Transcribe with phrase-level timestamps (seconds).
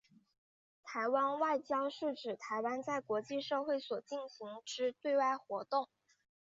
[0.83, 5.89] 台湾外交是指台湾在国际社会所进行之对外活动。